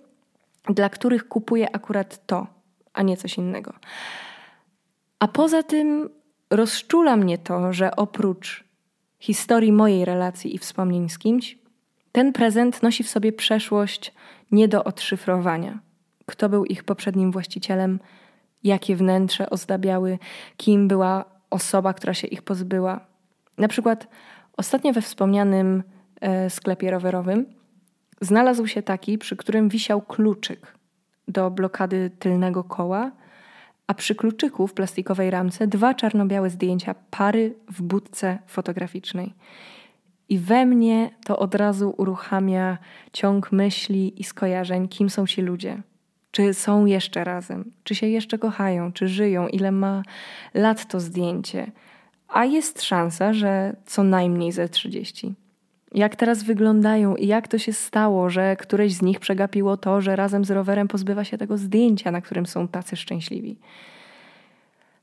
dla 0.70 0.90
których 0.90 1.28
kupuję 1.28 1.76
akurat 1.76 2.26
to, 2.26 2.48
a 2.94 3.04
nie 3.04 3.18
coś 3.18 3.38
innego. 3.38 3.74
A 5.20 5.28
poza 5.28 5.64
tym 5.64 6.10
rozczula 6.50 7.16
mnie 7.16 7.38
to, 7.38 7.74
że 7.74 7.96
oprócz 7.96 8.64
historii 9.20 9.72
mojej 9.72 10.06
relacji 10.06 10.56
i 10.56 10.58
wspomnień 10.58 11.10
z 11.10 11.18
kimś, 11.18 11.58
ten 12.12 12.34
prezent 12.34 12.84
nosi 12.84 13.04
w 13.04 13.10
sobie 13.10 13.32
przeszłość 13.32 14.14
nie 14.52 14.68
do 14.68 14.84
odszyfrowania. 14.84 15.80
Kto 16.26 16.50
był 16.50 16.66
ich 16.66 16.84
poprzednim 16.84 17.32
właścicielem, 17.32 18.00
jakie 18.64 18.96
wnętrze 18.96 19.50
ozdabiały, 19.50 20.20
kim 20.58 20.88
była 20.88 21.26
osoba, 21.50 21.94
która 21.94 22.14
się 22.14 22.28
ich 22.28 22.42
pozbyła. 22.42 23.00
Na 23.58 23.68
przykład 23.68 24.08
ostatnio 24.58 24.94
we 24.94 25.02
wspomnianym 25.02 25.84
e, 26.22 26.50
sklepie 26.50 26.92
rowerowym 26.92 27.46
znalazł 28.22 28.68
się 28.68 28.82
taki, 28.82 29.18
przy 29.18 29.36
którym 29.36 29.70
wisiał 29.70 30.02
kluczyk 30.02 30.76
do 31.28 31.52
blokady 31.52 32.12
tylnego 32.20 32.64
koła, 32.64 33.12
a 33.90 33.94
przy 33.94 34.16
kluczyku 34.16 34.68
w 34.68 34.74
plastikowej 34.74 35.32
ramce 35.32 35.68
dwa 35.68 35.94
czarno-białe 35.94 36.50
zdjęcia 36.50 36.96
pary 37.10 37.56
w 37.72 37.82
budce 37.82 38.40
fotograficznej. 38.48 39.34
I 40.30 40.40
we 40.40 40.66
mnie 40.66 41.10
to 41.26 41.40
od 41.40 41.56
razu 41.56 41.94
uruchamia 41.98 42.78
ciąg 43.14 43.52
myśli 43.52 44.22
i 44.22 44.24
skojarzeń, 44.24 44.88
kim 44.88 45.10
są 45.10 45.28
ci 45.28 45.42
ludzie. 45.42 45.82
Czy 46.32 46.54
są 46.54 46.86
jeszcze 46.86 47.24
razem? 47.24 47.72
Czy 47.84 47.96
się 47.96 48.08
jeszcze 48.08 48.38
kochają? 48.38 48.92
Czy 48.92 49.08
żyją? 49.08 49.48
Ile 49.48 49.72
ma 49.72 50.04
lat 50.54 50.88
to 50.88 51.00
zdjęcie? 51.00 51.72
A 52.28 52.46
jest 52.46 52.82
szansa, 52.82 53.34
że 53.34 53.76
co 53.86 54.04
najmniej 54.04 54.52
ze 54.52 54.70
30. 54.70 55.36
Jak 55.94 56.16
teraz 56.16 56.44
wyglądają 56.44 57.16
i 57.16 57.28
jak 57.28 57.48
to 57.48 57.58
się 57.58 57.74
stało, 57.74 58.30
że 58.30 58.56
któreś 58.56 58.94
z 58.94 59.02
nich 59.02 59.20
przegapiło 59.20 59.78
to, 59.78 60.02
że 60.02 60.16
razem 60.16 60.46
z 60.46 60.52
rowerem 60.52 60.88
pozbywa 60.88 61.24
się 61.24 61.38
tego 61.38 61.58
zdjęcia, 61.58 62.12
na 62.12 62.22
którym 62.22 62.46
są 62.46 62.68
tacy 62.68 62.96
szczęśliwi. 62.96 63.58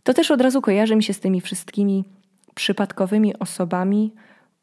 To 0.02 0.14
też 0.14 0.30
od 0.30 0.40
razu 0.40 0.60
kojarzy 0.60 0.96
mi 0.96 1.02
się 1.02 1.12
z 1.12 1.20
tymi 1.20 1.40
wszystkimi 1.40 2.04
przypadkowymi 2.54 3.38
osobami, 3.38 4.12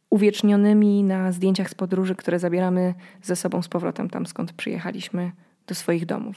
uwiecznionymi 0.09 1.03
na 1.03 1.31
zdjęciach 1.31 1.69
z 1.69 1.75
podróży, 1.75 2.15
które 2.15 2.39
zabieramy 2.39 2.93
ze 3.21 3.35
sobą 3.35 3.61
z 3.61 3.67
powrotem 3.67 4.09
tam, 4.09 4.25
skąd 4.25 4.53
przyjechaliśmy 4.53 5.31
do 5.67 5.75
swoich 5.75 6.05
domów. 6.05 6.35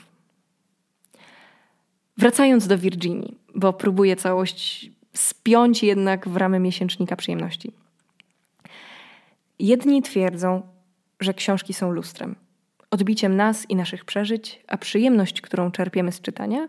Wracając 2.19 2.66
do 2.66 2.78
Virginii, 2.78 3.38
bo 3.55 3.73
próbuję 3.73 4.16
całość 4.16 4.90
spiąć 5.12 5.83
jednak 5.83 6.28
w 6.28 6.37
ramy 6.37 6.59
miesięcznika 6.59 7.16
przyjemności. 7.16 7.73
Jedni 9.58 10.02
twierdzą, 10.02 10.62
że 11.20 11.34
książki 11.34 11.75
są 11.75 11.90
lustrem, 11.90 12.36
odbiciem 12.90 13.36
nas 13.36 13.70
i 13.70 13.76
naszych 13.76 14.04
przeżyć, 14.04 14.62
a 14.68 14.76
przyjemność, 14.76 15.40
którą 15.40 15.70
czerpiemy 15.70 16.12
z 16.12 16.20
czytania, 16.20 16.68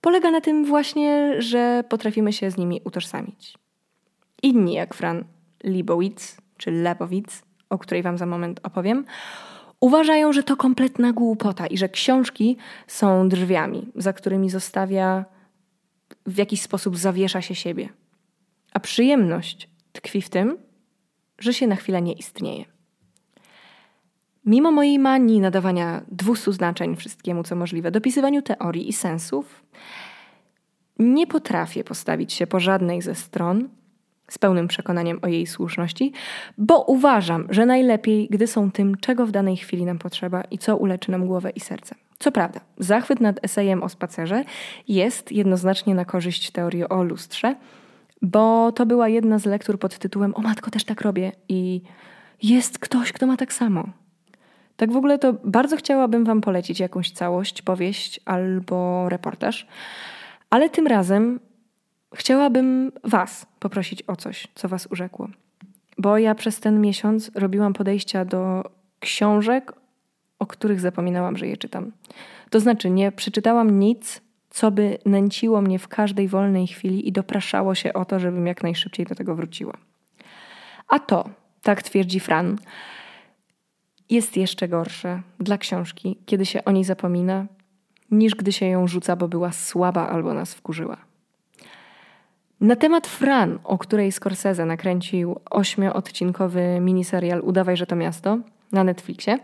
polega 0.00 0.30
na 0.30 0.40
tym 0.40 0.64
właśnie, 0.64 1.42
że 1.42 1.84
potrafimy 1.88 2.32
się 2.32 2.50
z 2.50 2.56
nimi 2.56 2.80
utożsamić. 2.84 3.54
Inni, 4.42 4.74
jak 4.74 4.94
Fran 4.94 5.24
Libowitz 5.64 6.36
czy 6.56 6.70
Lebowitz, 6.70 7.42
o 7.70 7.78
której 7.78 8.02
Wam 8.02 8.18
za 8.18 8.26
moment 8.26 8.60
opowiem, 8.62 9.04
uważają, 9.80 10.32
że 10.32 10.42
to 10.42 10.56
kompletna 10.56 11.12
głupota 11.12 11.66
i 11.66 11.78
że 11.78 11.88
książki 11.88 12.56
są 12.86 13.28
drzwiami, 13.28 13.92
za 13.94 14.12
którymi 14.12 14.50
zostawia, 14.50 15.24
w 16.26 16.38
jakiś 16.38 16.62
sposób 16.62 16.96
zawiesza 16.96 17.42
się 17.42 17.54
siebie. 17.54 17.88
A 18.72 18.80
przyjemność 18.80 19.68
tkwi 19.92 20.22
w 20.22 20.28
tym, 20.28 20.58
że 21.38 21.54
się 21.54 21.66
na 21.66 21.76
chwilę 21.76 22.02
nie 22.02 22.12
istnieje. 22.12 22.64
Mimo 24.44 24.72
mojej 24.72 24.98
manii 24.98 25.40
nadawania 25.40 26.02
dwustu 26.08 26.52
znaczeń 26.52 26.96
wszystkiemu, 26.96 27.42
co 27.42 27.56
możliwe, 27.56 27.90
dopisywaniu 27.90 28.42
teorii 28.42 28.88
i 28.88 28.92
sensów, 28.92 29.64
nie 30.98 31.26
potrafię 31.26 31.84
postawić 31.84 32.32
się 32.32 32.46
po 32.46 32.60
żadnej 32.60 33.02
ze 33.02 33.14
stron 33.14 33.68
z 34.30 34.38
pełnym 34.38 34.68
przekonaniem 34.68 35.18
o 35.22 35.26
jej 35.26 35.46
słuszności, 35.46 36.12
bo 36.58 36.82
uważam, 36.82 37.46
że 37.50 37.66
najlepiej, 37.66 38.28
gdy 38.30 38.46
są 38.46 38.70
tym, 38.70 38.96
czego 38.96 39.26
w 39.26 39.30
danej 39.30 39.56
chwili 39.56 39.84
nam 39.84 39.98
potrzeba 39.98 40.42
i 40.50 40.58
co 40.58 40.76
uleczy 40.76 41.10
nam 41.10 41.26
głowę 41.26 41.50
i 41.50 41.60
serce. 41.60 41.94
Co 42.18 42.32
prawda, 42.32 42.60
zachwyt 42.78 43.20
nad 43.20 43.44
esejem 43.44 43.82
o 43.82 43.88
spacerze 43.88 44.44
jest 44.88 45.32
jednoznacznie 45.32 45.94
na 45.94 46.04
korzyść 46.04 46.50
teorii 46.50 46.88
o 46.88 47.02
lustrze, 47.02 47.56
bo 48.22 48.72
to 48.72 48.86
była 48.86 49.08
jedna 49.08 49.38
z 49.38 49.44
lektur 49.44 49.78
pod 49.78 49.98
tytułem 49.98 50.34
O 50.34 50.40
matko, 50.40 50.70
też 50.70 50.84
tak 50.84 51.00
robię 51.00 51.32
i 51.48 51.82
jest 52.42 52.78
ktoś, 52.78 53.12
kto 53.12 53.26
ma 53.26 53.36
tak 53.36 53.52
samo. 53.52 53.88
Tak 54.76 54.92
w 54.92 54.96
ogóle 54.96 55.18
to 55.18 55.32
bardzo 55.44 55.76
chciałabym 55.76 56.24
Wam 56.24 56.40
polecić 56.40 56.80
jakąś 56.80 57.10
całość, 57.10 57.62
powieść 57.62 58.20
albo 58.24 59.08
reportaż, 59.08 59.66
ale 60.50 60.70
tym 60.70 60.86
razem 60.86 61.40
chciałabym 62.14 62.92
Was 63.04 63.46
poprosić 63.58 64.02
o 64.06 64.16
coś, 64.16 64.48
co 64.54 64.68
Was 64.68 64.88
urzekło. 64.90 65.28
Bo 65.98 66.18
ja 66.18 66.34
przez 66.34 66.60
ten 66.60 66.80
miesiąc 66.80 67.30
robiłam 67.34 67.72
podejścia 67.72 68.24
do 68.24 68.70
książek, 69.00 69.72
o 70.38 70.46
których 70.46 70.80
zapominałam, 70.80 71.36
że 71.36 71.46
je 71.46 71.56
czytam. 71.56 71.92
To 72.50 72.60
znaczy, 72.60 72.90
nie 72.90 73.12
przeczytałam 73.12 73.78
nic, 73.78 74.20
co 74.56 74.70
by 74.70 74.98
nęciło 75.04 75.62
mnie 75.62 75.78
w 75.78 75.88
każdej 75.88 76.28
wolnej 76.28 76.66
chwili 76.66 77.08
i 77.08 77.12
dopraszało 77.12 77.74
się 77.74 77.92
o 77.92 78.04
to, 78.04 78.20
żebym 78.20 78.46
jak 78.46 78.62
najszybciej 78.62 79.06
do 79.06 79.14
tego 79.14 79.34
wróciła. 79.34 79.72
A 80.88 80.98
to, 80.98 81.28
tak 81.62 81.82
twierdzi 81.82 82.20
Fran, 82.20 82.56
jest 84.10 84.36
jeszcze 84.36 84.68
gorsze 84.68 85.22
dla 85.40 85.58
książki, 85.58 86.18
kiedy 86.26 86.46
się 86.46 86.64
o 86.64 86.70
niej 86.70 86.84
zapomina, 86.84 87.46
niż 88.10 88.34
gdy 88.34 88.52
się 88.52 88.66
ją 88.66 88.86
rzuca, 88.86 89.16
bo 89.16 89.28
była 89.28 89.52
słaba 89.52 90.08
albo 90.08 90.34
nas 90.34 90.54
wkurzyła. 90.54 90.96
Na 92.60 92.76
temat 92.76 93.06
Fran, 93.06 93.58
o 93.64 93.78
której 93.78 94.12
Scorsese 94.12 94.64
nakręcił 94.66 95.40
ośmioodcinkowy 95.50 96.80
miniserial 96.80 97.40
Udawaj, 97.40 97.76
że 97.76 97.86
to 97.86 97.96
miasto 97.96 98.38
na 98.72 98.84
Netflixie, 98.84 99.38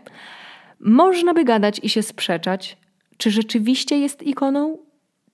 można 0.79 1.33
by 1.33 1.43
gadać 1.43 1.79
i 1.83 1.89
się 1.89 2.03
sprzeczać, 2.03 2.77
czy 3.17 3.31
rzeczywiście 3.31 3.99
jest 3.99 4.23
ikoną, 4.23 4.77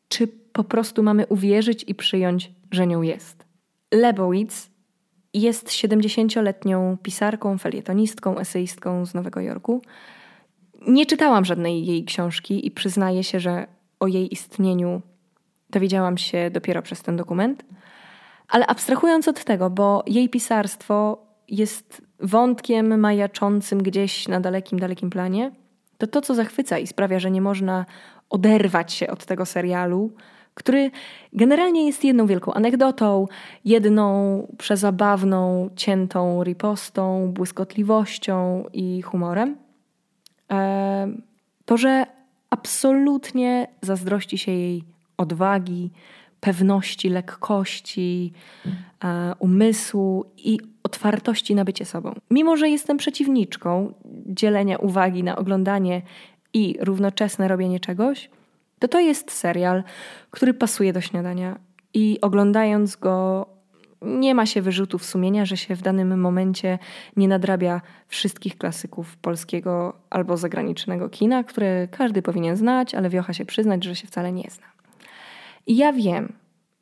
czy 0.10 0.28
po 0.28 0.64
prostu 0.64 1.04
mamy 1.04 1.28
uwierzyć 1.28 1.86
i 1.88 1.96
przyjąć, 1.96 2.52
że 2.72 2.88
nią 2.88 3.02
jest. 3.02 3.46
Lebowitz 3.94 4.70
jest 5.34 5.70
70-letnią 5.70 6.98
pisarką, 6.98 7.58
felietonistką, 7.58 8.38
eseistką 8.38 9.06
z 9.06 9.14
Nowego 9.14 9.42
Jorku. 9.42 9.82
Nie 10.88 11.06
czytałam 11.06 11.46
żadnej 11.46 11.86
jej 11.86 12.06
książki 12.06 12.68
i 12.68 12.72
przyznaję 12.72 13.24
się, 13.24 13.40
że 13.40 13.68
o 14.00 14.08
jej 14.08 14.34
istnieniu 14.34 15.02
dowiedziałam 15.70 16.18
się 16.18 16.50
dopiero 16.52 16.82
przez 16.82 17.02
ten 17.02 17.18
dokument. 17.18 17.66
Ale 18.48 18.68
abstrahując 18.68 19.28
od 19.28 19.44
tego, 19.44 19.70
bo 19.70 20.04
jej 20.08 20.30
pisarstwo 20.30 21.26
jest 21.48 22.02
wątkiem 22.20 23.00
majaczącym 23.00 23.84
gdzieś 23.84 24.28
na 24.28 24.40
dalekim, 24.40 24.80
dalekim 24.80 25.10
planie, 25.10 25.52
to 25.98 26.08
to, 26.08 26.22
co 26.22 26.36
zachwyca 26.36 26.78
i 26.78 26.88
sprawia, 26.88 27.20
że 27.20 27.32
nie 27.32 27.42
można 27.42 27.86
oderwać 28.30 28.94
się 28.94 29.08
od 29.08 29.26
tego 29.26 29.46
serialu, 29.46 30.12
który 30.54 30.92
generalnie 31.34 31.86
jest 31.88 32.04
jedną 32.04 32.28
wielką 32.28 32.54
anegdotą, 32.54 33.28
jedną 33.66 34.48
przezabawną, 34.58 35.70
ciętą 35.76 36.44
ripostą, 36.44 37.32
błyskotliwością 37.34 38.64
i 38.74 39.02
humorem. 39.02 39.58
E, 40.52 41.08
to, 41.66 41.78
że 41.78 42.06
absolutnie 42.50 43.68
zazdrości 43.82 44.38
się 44.38 44.52
jej 44.52 44.84
odwagi, 45.18 45.92
pewności, 46.40 47.10
lekkości, 47.10 48.34
e, 49.04 49.34
umysłu 49.40 50.26
i 50.38 50.60
otwartości 50.84 51.56
na 51.56 51.66
bycie 51.66 51.86
sobą. 51.86 52.14
Mimo, 52.32 52.58
że 52.58 52.70
jestem 52.70 52.98
przeciwniczką 52.98 53.94
dzielenia 54.26 54.78
uwagi 54.78 55.24
na 55.24 55.36
oglądanie 55.36 56.02
i 56.54 56.78
równoczesne 56.80 57.48
robienie 57.48 57.80
czegoś, 57.80 58.30
to 58.80 58.88
to 58.88 59.00
jest 59.00 59.32
serial, 59.32 59.84
który 60.32 60.54
pasuje 60.54 60.94
do 60.94 61.02
śniadania 61.02 61.60
i 61.94 62.18
oglądając 62.22 62.96
go 62.96 63.46
nie 64.02 64.36
ma 64.36 64.46
się 64.46 64.62
wyrzutów 64.62 65.06
sumienia, 65.06 65.46
że 65.46 65.58
się 65.58 65.76
w 65.76 65.82
danym 65.82 66.22
momencie 66.22 66.80
nie 67.18 67.28
nadrabia 67.28 67.82
wszystkich 68.08 68.58
klasyków 68.58 69.18
polskiego 69.18 69.94
albo 70.10 70.38
zagranicznego 70.38 71.10
kina, 71.10 71.44
które 71.44 71.88
każdy 71.88 72.22
powinien 72.22 72.56
znać, 72.56 72.96
ale 72.96 73.10
wiocha 73.10 73.34
się 73.34 73.46
przyznać, 73.46 73.84
że 73.84 73.96
się 73.96 74.08
wcale 74.08 74.32
nie 74.32 74.50
zna. 74.50 74.66
I 75.68 75.78
ja 75.78 75.94
wiem, 75.94 76.34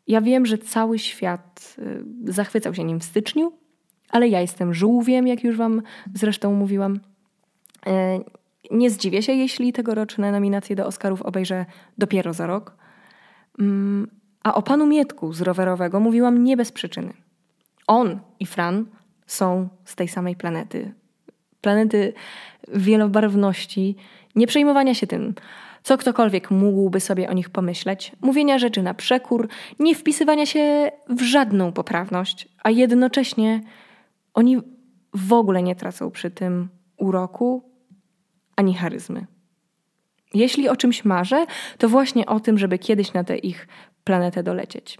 ja 0.08 0.22
wiem, 0.22 0.46
że 0.46 0.58
cały 0.58 1.00
świat 1.00 1.76
y, 1.80 2.34
zachwycał 2.34 2.74
się 2.74 2.84
nim 2.84 3.00
w 3.00 3.04
styczniu, 3.04 3.54
ale 4.10 4.28
ja 4.28 4.42
jestem 4.42 4.74
żółwiem, 4.74 5.28
jak 5.28 5.44
już 5.44 5.58
Wam 5.58 5.82
zresztą 6.14 6.54
mówiłam. 6.54 7.00
Nie 8.72 8.90
zdziwię 8.90 9.22
się, 9.22 9.34
jeśli 9.34 9.74
tegoroczne 9.74 10.32
nominacje 10.32 10.76
do 10.76 10.86
Oscarów 10.86 11.22
obejrzę 11.22 11.66
dopiero 11.98 12.34
za 12.34 12.48
rok. 12.48 12.76
Mm, 13.60 14.08
a 14.44 14.54
o 14.54 14.62
panu 14.62 14.88
Mietku 14.88 15.34
z 15.34 15.42
rowerowego 15.42 16.00
mówiłam 16.00 16.44
nie 16.44 16.58
bez 16.58 16.72
przyczyny. 16.72 17.14
On 17.88 18.20
i 18.40 18.46
Fran 18.46 18.86
są 19.26 19.70
z 19.86 19.96
tej 19.96 20.08
samej 20.08 20.36
planety. 20.36 20.94
Planety 21.62 22.14
wielobarwności, 22.68 23.96
nie 24.36 24.48
przejmowania 24.48 24.94
się 24.94 25.08
tym, 25.08 25.34
co 25.84 25.98
ktokolwiek 25.98 26.52
mógłby 26.52 27.00
sobie 27.00 27.30
o 27.30 27.34
nich 27.34 27.50
pomyśleć, 27.50 28.12
mówienia 28.22 28.60
rzeczy 28.60 28.84
na 28.84 28.94
przekór, 28.94 29.48
nie 29.80 29.96
wpisywania 29.96 30.46
się 30.46 30.92
w 31.10 31.22
żadną 31.22 31.72
poprawność, 31.72 32.48
a 32.64 32.70
jednocześnie 32.70 33.62
oni 34.34 34.58
w 35.14 35.34
ogóle 35.34 35.64
nie 35.64 35.76
tracą 35.76 36.12
przy 36.12 36.32
tym 36.32 36.70
uroku 36.98 37.67
ani 38.58 38.74
charyzmy. 38.74 39.26
Jeśli 40.34 40.70
o 40.70 40.76
czymś 40.76 41.06
marzę, 41.06 41.46
to 41.78 41.90
właśnie 41.90 42.26
o 42.26 42.40
tym, 42.40 42.58
żeby 42.58 42.80
kiedyś 42.80 43.14
na 43.14 43.24
tę 43.24 43.38
ich 43.38 43.68
planetę 44.04 44.44
dolecieć. 44.44 44.98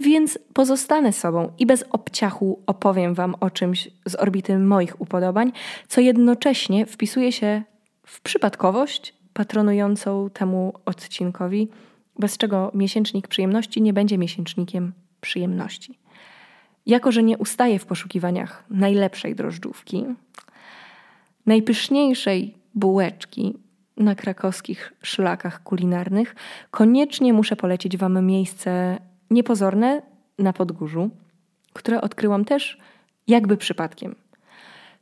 Więc 0.00 0.38
pozostanę 0.52 1.12
sobą 1.12 1.52
i 1.58 1.66
bez 1.66 1.84
obciachu 1.90 2.62
opowiem 2.66 3.14
Wam 3.14 3.34
o 3.40 3.50
czymś 3.50 3.88
z 4.06 4.14
orbity 4.14 4.58
moich 4.58 5.00
upodobań, 5.00 5.52
co 5.88 6.00
jednocześnie 6.00 6.86
wpisuje 6.86 7.32
się 7.32 7.62
w 8.06 8.20
przypadkowość 8.20 9.14
patronującą 9.32 10.30
temu 10.30 10.72
odcinkowi, 10.84 11.68
bez 12.18 12.38
czego 12.38 12.70
miesięcznik 12.74 13.28
przyjemności 13.28 13.82
nie 13.82 13.92
będzie 13.92 14.18
miesięcznikiem 14.18 14.92
przyjemności. 15.20 15.98
Jako, 16.86 17.12
że 17.12 17.22
nie 17.22 17.38
ustaję 17.38 17.78
w 17.78 17.86
poszukiwaniach 17.86 18.64
najlepszej 18.70 19.34
drożdżówki, 19.34 20.04
najpyszniejszej 21.46 22.54
bułeczki 22.74 23.54
na 23.96 24.14
krakowskich 24.14 24.92
szlakach 25.02 25.62
kulinarnych, 25.62 26.34
koniecznie 26.70 27.32
muszę 27.32 27.56
polecić 27.56 27.96
Wam 27.96 28.26
miejsce 28.26 28.98
niepozorne 29.30 30.02
na 30.38 30.52
Podgórzu, 30.52 31.10
które 31.72 32.00
odkryłam 32.00 32.44
też 32.44 32.78
jakby 33.26 33.56
przypadkiem. 33.56 34.14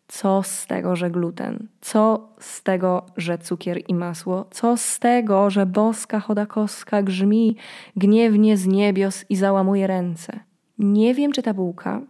Co 0.08 0.42
z 0.42 0.66
tego, 0.66 0.96
że 0.96 1.10
gluten? 1.10 1.68
Co 1.80 2.28
z 2.38 2.62
tego, 2.62 3.06
że 3.16 3.38
cukier 3.38 3.80
i 3.88 3.94
masło? 3.94 4.46
Co 4.50 4.76
z 4.76 4.98
tego, 4.98 5.50
że 5.50 5.66
boska 5.66 6.20
chodakowska 6.20 7.02
grzmi 7.02 7.56
gniewnie 7.96 8.56
z 8.56 8.66
niebios 8.66 9.24
i 9.28 9.36
załamuje 9.36 9.86
ręce? 9.86 10.40
Nie 10.78 11.14
wiem, 11.14 11.32
czy 11.32 11.42
ta 11.42 11.54
bułka 11.54 12.00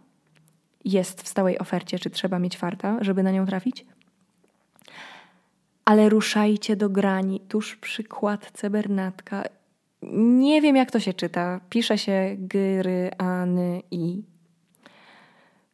jest 0.85 1.21
w 1.21 1.27
stałej 1.27 1.59
ofercie, 1.59 1.99
czy 1.99 2.09
trzeba 2.09 2.39
mieć 2.39 2.57
farta, 2.57 2.97
żeby 3.01 3.23
na 3.23 3.31
nią 3.31 3.45
trafić. 3.45 3.85
Ale 5.85 6.09
ruszajcie 6.09 6.75
do 6.75 6.89
grani 6.89 7.39
tuż 7.39 7.75
przy 7.75 8.03
kładce 8.03 8.69
Bernatka. 8.69 9.43
Nie 10.11 10.61
wiem, 10.61 10.75
jak 10.75 10.91
to 10.91 10.99
się 10.99 11.13
czyta. 11.13 11.59
Pisze 11.69 11.97
się 11.97 12.35
gry, 12.39 13.11
any 13.17 13.81
i 13.91 14.23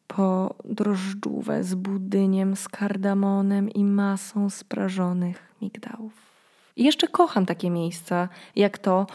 po 0.07 0.55
drożdżówę 0.65 1.63
z 1.63 1.75
budyniem, 1.75 2.55
z 2.55 2.67
kardamonem 2.67 3.69
i 3.69 3.83
masą 3.83 4.49
sprażonych 4.49 5.53
migdałów. 5.61 6.13
I 6.75 6.83
jeszcze 6.83 7.07
kocham 7.07 7.45
takie 7.45 7.69
miejsca, 7.69 8.29
jak 8.55 8.77
to, 8.77 9.07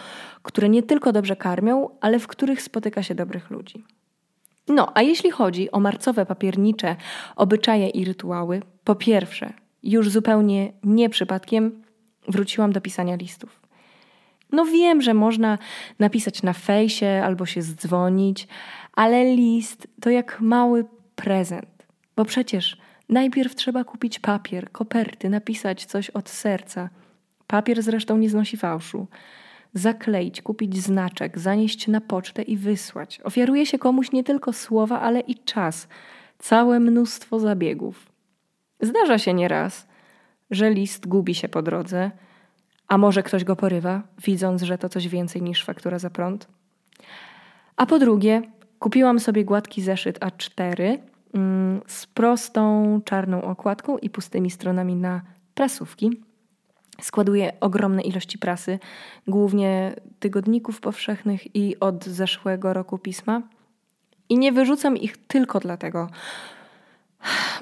które 0.43 0.69
nie 0.69 0.83
tylko 0.83 1.13
dobrze 1.13 1.37
karmią, 1.37 1.91
ale 2.01 2.19
w 2.19 2.27
których 2.27 2.63
spotyka 2.63 3.03
się 3.03 3.15
dobrych 3.15 3.51
ludzi. 3.51 3.85
No, 4.69 4.93
a 4.95 5.03
jeśli 5.03 5.31
chodzi 5.31 5.71
o 5.71 5.81
marcowe 5.81 6.27
papiernicze 6.27 6.97
obyczaje 7.37 7.89
i 7.89 8.05
rytuały, 8.05 8.63
po 8.85 8.95
pierwsze, 8.95 9.53
już 9.91 10.11
zupełnie 10.11 10.73
nie 10.85 11.11
przypadkiem 11.11 11.83
wróciłam 12.29 12.73
do 12.73 12.81
pisania 12.81 13.17
listów. 13.17 13.61
No 14.53 14.65
wiem, 14.65 15.03
że 15.03 15.15
można 15.15 15.59
napisać 15.99 16.43
na 16.43 16.53
fejsie 16.53 17.23
albo 17.25 17.47
się 17.47 17.63
zdzwonić, 17.63 18.49
ale 18.93 19.25
list 19.25 19.89
to 20.01 20.11
jak 20.11 20.41
mały 20.41 20.85
prezent. 21.17 21.87
Bo 22.17 22.25
przecież 22.25 22.77
najpierw 23.09 23.55
trzeba 23.55 23.85
kupić 23.85 24.19
papier, 24.19 24.73
koperty, 24.73 25.29
napisać 25.29 25.85
coś 25.85 26.11
od 26.11 26.29
serca. 26.29 26.91
Papier 27.47 27.83
zresztą 27.83 28.19
nie 28.19 28.31
znosi 28.31 28.57
fałszu. 28.57 29.07
Zakleić, 29.75 30.43
kupić 30.43 30.77
znaczek, 30.77 31.39
zanieść 31.39 31.89
na 31.89 32.01
pocztę 32.01 32.43
i 32.43 32.57
wysłać. 32.57 33.21
Ofiaruje 33.25 33.67
się 33.67 33.79
komuś 33.79 34.13
nie 34.13 34.25
tylko 34.25 34.53
słowa, 34.53 35.01
ale 35.01 35.21
i 35.21 35.35
czas. 35.35 35.89
Całe 36.39 36.81
mnóstwo 36.81 37.41
zabiegów. 37.41 38.16
Zdarza 38.81 39.19
się 39.19 39.35
nieraz, 39.35 39.87
że 40.51 40.71
list 40.71 41.07
gubi 41.07 41.35
się 41.35 41.49
po 41.49 41.63
drodze, 41.63 42.11
a 42.89 42.99
może 42.99 43.23
ktoś 43.23 43.45
go 43.45 43.57
porywa, 43.57 44.03
widząc, 44.19 44.63
że 44.63 44.79
to 44.79 44.89
coś 44.89 45.09
więcej 45.09 45.43
niż 45.43 45.65
faktura 45.65 45.99
za 45.99 46.11
prąd. 46.11 46.49
A 47.77 47.87
po 47.87 47.99
drugie, 47.99 48.43
kupiłam 48.79 49.21
sobie 49.21 49.45
gładki 49.45 49.83
zeszyt 49.83 50.19
A4 50.19 50.99
mm, 51.35 51.81
z 51.87 52.07
prostą 52.07 53.01
czarną 53.05 53.43
okładką 53.43 53.99
i 53.99 54.11
pustymi 54.11 54.51
stronami 54.51 54.97
na 54.97 55.23
prasówki. 55.55 56.11
Składuję 57.01 57.53
ogromne 57.61 58.03
ilości 58.03 58.39
prasy, 58.39 58.79
głównie 59.27 59.95
tygodników 60.21 60.81
powszechnych 60.81 61.57
i 61.57 61.81
od 61.81 62.05
zeszłego 62.05 62.73
roku 62.73 62.99
pisma. 62.99 63.43
I 64.29 64.39
nie 64.39 64.53
wyrzucam 64.53 64.97
ich 64.97 65.17
tylko 65.27 65.61
dlatego, 65.61 66.09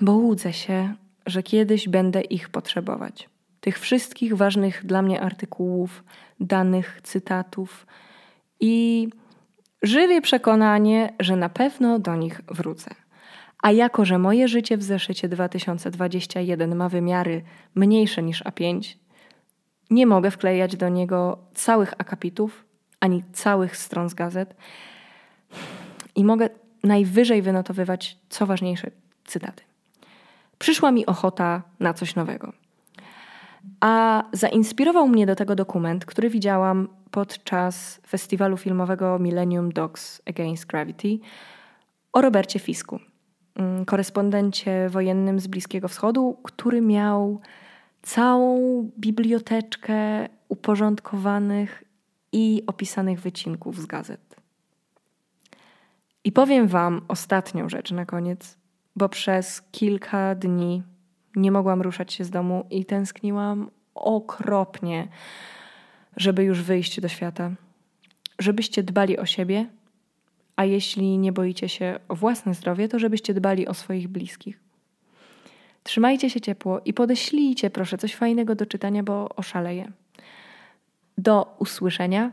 bo 0.00 0.12
łudzę 0.12 0.52
się, 0.52 0.94
że 1.26 1.42
kiedyś 1.42 1.88
będę 1.88 2.20
ich 2.20 2.48
potrzebować. 2.48 3.28
Tych 3.60 3.78
wszystkich 3.78 4.36
ważnych 4.36 4.86
dla 4.86 5.02
mnie 5.02 5.20
artykułów, 5.20 6.04
danych, 6.40 7.00
cytatów 7.02 7.86
i 8.60 9.08
żywię 9.82 10.20
przekonanie, 10.20 11.12
że 11.20 11.36
na 11.36 11.48
pewno 11.48 11.98
do 11.98 12.16
nich 12.16 12.40
wrócę. 12.48 12.94
A 13.62 13.72
jako, 13.72 14.04
że 14.04 14.18
moje 14.18 14.48
życie 14.48 14.76
w 14.76 14.82
zeszycie 14.82 15.28
2021 15.28 16.76
ma 16.76 16.88
wymiary 16.88 17.42
mniejsze 17.74 18.22
niż 18.22 18.44
A5, 18.44 18.96
nie 19.90 20.06
mogę 20.06 20.30
wklejać 20.30 20.76
do 20.76 20.88
niego 20.88 21.38
całych 21.54 21.94
akapitów 21.98 22.64
ani 23.00 23.22
całych 23.32 23.76
stron 23.76 24.08
z 24.08 24.14
gazet 24.14 24.56
i 26.14 26.24
mogę 26.24 26.48
najwyżej 26.82 27.42
wynotowywać 27.42 28.18
co 28.28 28.46
ważniejsze 28.46 28.90
cytaty 29.24 29.63
przyszła 30.58 30.90
mi 30.90 31.06
ochota 31.06 31.62
na 31.80 31.94
coś 31.94 32.14
nowego. 32.14 32.52
A 33.80 34.24
zainspirował 34.32 35.08
mnie 35.08 35.26
do 35.26 35.34
tego 35.34 35.54
dokument, 35.54 36.04
który 36.04 36.30
widziałam 36.30 36.88
podczas 37.10 38.00
festiwalu 38.06 38.56
filmowego 38.56 39.18
Millennium 39.18 39.72
Dogs 39.72 40.22
Against 40.26 40.66
Gravity 40.66 41.18
o 42.12 42.20
Robercie 42.20 42.58
Fisku, 42.58 43.00
mm, 43.56 43.84
korespondencie 43.84 44.88
wojennym 44.88 45.40
z 45.40 45.46
Bliskiego 45.46 45.88
Wschodu, 45.88 46.38
który 46.42 46.80
miał 46.80 47.40
całą 48.02 48.82
biblioteczkę 48.98 50.28
uporządkowanych 50.48 51.84
i 52.32 52.62
opisanych 52.66 53.20
wycinków 53.20 53.80
z 53.80 53.86
gazet. 53.86 54.36
I 56.24 56.32
powiem 56.32 56.68
Wam 56.68 57.00
ostatnią 57.08 57.68
rzecz 57.68 57.92
na 57.92 58.06
koniec, 58.06 58.58
bo 58.96 59.08
przez 59.08 59.62
kilka 59.72 60.34
dni 60.34 60.82
nie 61.36 61.52
mogłam 61.52 61.82
ruszać 61.82 62.12
się 62.12 62.24
z 62.24 62.30
domu 62.30 62.66
i 62.70 62.84
tęskniłam 62.84 63.70
okropnie, 63.94 65.08
żeby 66.16 66.44
już 66.44 66.62
wyjść 66.62 67.00
do 67.00 67.08
świata. 67.08 67.50
Żebyście 68.38 68.82
dbali 68.82 69.18
o 69.18 69.26
siebie, 69.26 69.66
a 70.56 70.64
jeśli 70.64 71.18
nie 71.18 71.32
boicie 71.32 71.68
się 71.68 71.98
o 72.08 72.14
własne 72.14 72.54
zdrowie, 72.54 72.88
to 72.88 72.98
żebyście 72.98 73.34
dbali 73.34 73.66
o 73.66 73.74
swoich 73.74 74.08
bliskich. 74.08 74.60
Trzymajcie 75.82 76.30
się 76.30 76.40
ciepło 76.40 76.80
i 76.84 76.94
podeślijcie 76.94 77.70
proszę 77.70 77.98
coś 77.98 78.14
fajnego 78.14 78.54
do 78.54 78.66
czytania, 78.66 79.02
bo 79.02 79.28
oszaleję. 79.36 79.92
Do 81.18 81.56
usłyszenia 81.58 82.32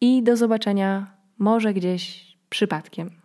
i 0.00 0.22
do 0.22 0.36
zobaczenia 0.36 1.06
może 1.38 1.74
gdzieś 1.74 2.36
przypadkiem. 2.50 3.21